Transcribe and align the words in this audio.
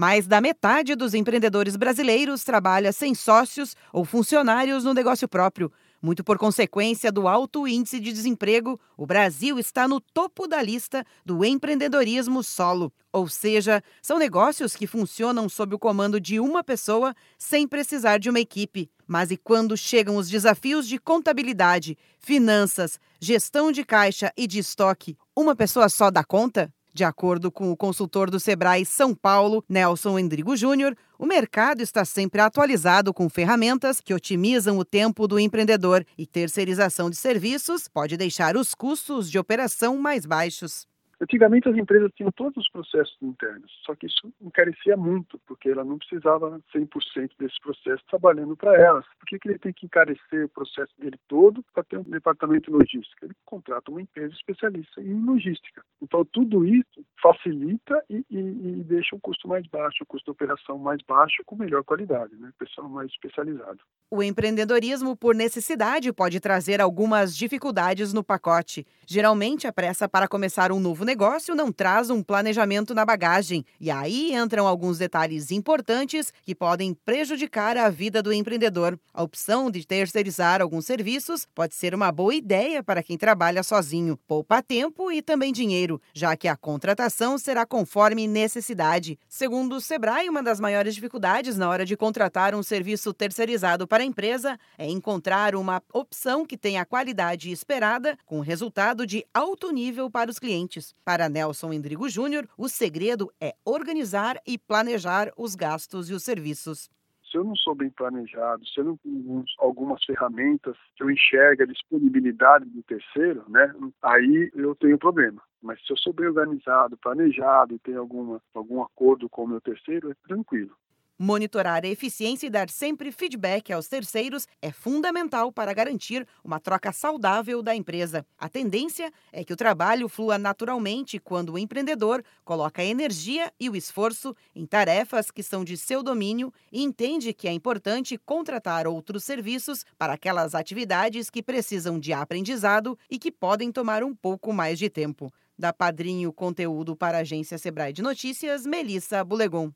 Mais 0.00 0.26
da 0.26 0.40
metade 0.40 0.94
dos 0.94 1.12
empreendedores 1.12 1.76
brasileiros 1.76 2.42
trabalha 2.42 2.90
sem 2.90 3.14
sócios 3.14 3.76
ou 3.92 4.02
funcionários 4.02 4.82
no 4.82 4.94
negócio 4.94 5.28
próprio. 5.28 5.70
Muito 6.00 6.24
por 6.24 6.38
consequência 6.38 7.12
do 7.12 7.28
alto 7.28 7.68
índice 7.68 8.00
de 8.00 8.10
desemprego, 8.10 8.80
o 8.96 9.04
Brasil 9.04 9.58
está 9.58 9.86
no 9.86 10.00
topo 10.00 10.46
da 10.48 10.62
lista 10.62 11.04
do 11.22 11.44
empreendedorismo 11.44 12.42
solo. 12.42 12.90
Ou 13.12 13.28
seja, 13.28 13.82
são 14.00 14.18
negócios 14.18 14.74
que 14.74 14.86
funcionam 14.86 15.50
sob 15.50 15.74
o 15.74 15.78
comando 15.78 16.18
de 16.18 16.40
uma 16.40 16.64
pessoa 16.64 17.14
sem 17.36 17.68
precisar 17.68 18.16
de 18.16 18.30
uma 18.30 18.40
equipe. 18.40 18.90
Mas 19.06 19.30
e 19.30 19.36
quando 19.36 19.76
chegam 19.76 20.16
os 20.16 20.30
desafios 20.30 20.88
de 20.88 20.98
contabilidade, 20.98 21.98
finanças, 22.18 22.98
gestão 23.20 23.70
de 23.70 23.84
caixa 23.84 24.32
e 24.34 24.46
de 24.46 24.60
estoque, 24.60 25.18
uma 25.36 25.54
pessoa 25.54 25.90
só 25.90 26.10
dá 26.10 26.24
conta? 26.24 26.72
De 26.92 27.04
acordo 27.04 27.52
com 27.52 27.70
o 27.70 27.76
consultor 27.76 28.30
do 28.30 28.40
Sebrae 28.40 28.84
São 28.84 29.14
Paulo, 29.14 29.64
Nelson 29.68 30.18
Endrigo 30.18 30.56
Júnior, 30.56 30.96
o 31.18 31.24
mercado 31.24 31.82
está 31.82 32.04
sempre 32.04 32.40
atualizado 32.40 33.14
com 33.14 33.28
ferramentas 33.28 34.00
que 34.00 34.12
otimizam 34.12 34.76
o 34.76 34.84
tempo 34.84 35.28
do 35.28 35.38
empreendedor 35.38 36.04
e 36.18 36.26
terceirização 36.26 37.08
de 37.08 37.16
serviços 37.16 37.86
pode 37.86 38.16
deixar 38.16 38.56
os 38.56 38.74
custos 38.74 39.30
de 39.30 39.38
operação 39.38 39.96
mais 39.96 40.26
baixos. 40.26 40.88
Antigamente 41.20 41.68
as 41.68 41.76
empresas 41.76 42.10
tinham 42.14 42.32
todos 42.32 42.56
os 42.56 42.70
processos 42.70 43.16
internos, 43.20 43.70
só 43.84 43.94
que 43.94 44.06
isso 44.06 44.32
encarecia 44.40 44.96
muito, 44.96 45.38
porque 45.46 45.68
ela 45.68 45.84
não 45.84 45.98
precisava 45.98 46.58
100% 46.74 47.32
desse 47.38 47.60
processo 47.60 48.02
trabalhando 48.08 48.56
para 48.56 48.74
elas. 48.80 49.04
Por 49.18 49.26
que, 49.26 49.38
que 49.38 49.48
ele 49.48 49.58
tem 49.58 49.72
que 49.72 49.84
encarecer 49.84 50.46
o 50.46 50.48
processo 50.48 50.92
dele 50.98 51.18
todo 51.28 51.62
para 51.74 51.84
ter 51.84 51.98
um 51.98 52.02
departamento 52.04 52.70
de 52.70 52.76
logística? 52.76 53.26
Ele 53.26 53.34
contrata 53.44 53.90
uma 53.90 54.00
empresa 54.00 54.32
especialista 54.34 55.00
em 55.02 55.22
logística. 55.22 55.82
Então 56.00 56.24
tudo 56.24 56.64
isso 56.64 57.04
facilita 57.20 58.02
e, 58.08 58.24
e, 58.30 58.38
e 58.38 58.84
deixa 58.84 59.14
o 59.14 59.20
custo 59.20 59.46
mais 59.46 59.66
baixo, 59.66 60.02
o 60.02 60.06
custo 60.06 60.24
de 60.24 60.30
operação 60.30 60.78
mais 60.78 61.02
baixo 61.02 61.42
com 61.44 61.54
melhor 61.54 61.84
qualidade, 61.84 62.34
né? 62.36 62.50
pessoal 62.58 62.88
mais 62.88 63.10
especializado. 63.10 63.80
O 64.12 64.24
empreendedorismo 64.24 65.14
por 65.14 65.36
necessidade 65.36 66.12
pode 66.12 66.40
trazer 66.40 66.80
algumas 66.80 67.36
dificuldades 67.36 68.12
no 68.12 68.24
pacote. 68.24 68.84
Geralmente 69.06 69.68
a 69.68 69.72
pressa 69.72 70.08
para 70.08 70.26
começar 70.26 70.72
um 70.72 70.80
novo 70.80 71.04
negócio 71.04 71.54
não 71.54 71.70
traz 71.70 72.10
um 72.10 72.20
planejamento 72.20 72.92
na 72.92 73.04
bagagem. 73.04 73.64
E 73.80 73.88
aí 73.88 74.34
entram 74.34 74.66
alguns 74.66 74.98
detalhes 74.98 75.52
importantes 75.52 76.32
que 76.42 76.56
podem 76.56 76.92
prejudicar 76.92 77.76
a 77.76 77.88
vida 77.88 78.20
do 78.20 78.32
empreendedor. 78.32 78.98
A 79.14 79.22
opção 79.22 79.70
de 79.70 79.86
terceirizar 79.86 80.60
alguns 80.60 80.86
serviços 80.86 81.46
pode 81.54 81.76
ser 81.76 81.94
uma 81.94 82.10
boa 82.10 82.34
ideia 82.34 82.82
para 82.82 83.04
quem 83.04 83.16
trabalha 83.16 83.62
sozinho. 83.62 84.18
Poupa 84.26 84.60
tempo 84.60 85.12
e 85.12 85.22
também 85.22 85.52
dinheiro, 85.52 86.02
já 86.12 86.36
que 86.36 86.48
a 86.48 86.56
contratação 86.56 87.38
será 87.38 87.64
conforme 87.64 88.26
necessidade. 88.26 89.16
Segundo 89.28 89.76
o 89.76 89.80
Sebrae, 89.80 90.28
uma 90.28 90.42
das 90.42 90.58
maiores 90.58 90.96
dificuldades 90.96 91.56
na 91.56 91.68
hora 91.68 91.86
de 91.86 91.96
contratar 91.96 92.56
um 92.56 92.62
serviço 92.62 93.14
terceirizado 93.14 93.86
para 93.86 93.99
a 94.00 94.04
empresa 94.04 94.58
é 94.76 94.88
encontrar 94.88 95.54
uma 95.54 95.82
opção 95.92 96.44
que 96.44 96.56
tenha 96.56 96.82
a 96.82 96.86
qualidade 96.86 97.50
esperada, 97.50 98.16
com 98.26 98.40
resultado 98.40 99.06
de 99.06 99.24
alto 99.32 99.70
nível 99.72 100.10
para 100.10 100.30
os 100.30 100.38
clientes. 100.38 100.94
Para 101.04 101.28
Nelson 101.28 101.72
Endrigo 101.72 102.08
Júnior, 102.08 102.48
o 102.56 102.68
segredo 102.68 103.32
é 103.40 103.54
organizar 103.64 104.40
e 104.46 104.58
planejar 104.58 105.32
os 105.36 105.54
gastos 105.54 106.10
e 106.10 106.14
os 106.14 106.22
serviços 106.22 106.90
se 107.30 107.38
eu 107.38 107.44
não 107.44 107.54
sou 107.54 107.74
bem 107.74 107.90
planejado, 107.90 108.66
se 108.66 108.80
eu 108.80 108.84
não 108.84 108.96
tenho 108.96 109.44
algumas 109.58 110.04
ferramentas 110.04 110.76
que 110.96 111.02
eu 111.02 111.10
enxergue 111.10 111.62
a 111.62 111.66
disponibilidade 111.66 112.64
do 112.64 112.82
terceiro, 112.82 113.44
né, 113.48 113.72
aí 114.02 114.50
eu 114.54 114.74
tenho 114.74 114.98
problema. 114.98 115.40
Mas 115.62 115.78
se 115.86 115.92
eu 115.92 115.96
sou 115.96 116.12
bem 116.12 116.26
organizado, 116.26 116.96
planejado 116.96 117.74
e 117.74 117.78
tenho 117.78 118.00
alguma, 118.00 118.42
algum 118.54 118.82
acordo 118.82 119.28
com 119.28 119.44
o 119.44 119.48
meu 119.48 119.60
terceiro, 119.60 120.10
é 120.10 120.14
tranquilo. 120.26 120.74
Monitorar 121.22 121.84
a 121.84 121.86
eficiência 121.86 122.46
e 122.46 122.50
dar 122.50 122.70
sempre 122.70 123.12
feedback 123.12 123.70
aos 123.70 123.86
terceiros 123.86 124.48
é 124.62 124.72
fundamental 124.72 125.52
para 125.52 125.74
garantir 125.74 126.26
uma 126.42 126.58
troca 126.58 126.92
saudável 126.92 127.62
da 127.62 127.76
empresa. 127.76 128.24
A 128.38 128.48
tendência 128.48 129.12
é 129.30 129.44
que 129.44 129.52
o 129.52 129.56
trabalho 129.56 130.08
flua 130.08 130.38
naturalmente 130.38 131.18
quando 131.18 131.52
o 131.52 131.58
empreendedor 131.58 132.24
coloca 132.42 132.80
a 132.80 132.86
energia 132.86 133.52
e 133.60 133.68
o 133.68 133.76
esforço 133.76 134.34
em 134.56 134.64
tarefas 134.64 135.30
que 135.30 135.42
são 135.42 135.62
de 135.62 135.76
seu 135.76 136.02
domínio 136.02 136.50
e 136.72 136.82
entende 136.82 137.34
que 137.34 137.46
é 137.46 137.52
importante 137.52 138.16
contratar 138.16 138.86
outros 138.86 139.22
serviços 139.22 139.84
para 139.98 140.14
aquelas 140.14 140.54
atividades 140.54 141.28
que 141.28 141.42
precisam 141.42 142.00
de 142.00 142.14
aprendizado 142.14 142.98
e 143.10 143.18
que 143.18 143.30
podem 143.30 143.70
tomar 143.70 144.02
um 144.02 144.14
pouco 144.14 144.54
mais 144.54 144.78
de 144.78 144.88
tempo. 144.88 145.30
Da 145.58 145.70
Padrinho 145.70 146.32
Conteúdo 146.32 146.96
para 146.96 147.18
a 147.18 147.20
agência 147.20 147.58
Sebrae 147.58 147.92
de 147.92 148.00
Notícias, 148.00 148.64
Melissa 148.64 149.22
Bulegon. 149.22 149.70